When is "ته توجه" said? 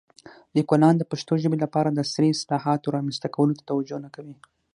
3.57-3.97